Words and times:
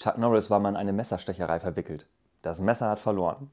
Chuck 0.00 0.16
Norris 0.16 0.48
war 0.48 0.60
mal 0.60 0.70
in 0.70 0.76
eine 0.76 0.94
Messerstecherei 0.94 1.60
verwickelt. 1.60 2.06
Das 2.40 2.58
Messer 2.58 2.88
hat 2.88 3.00
verloren. 3.00 3.50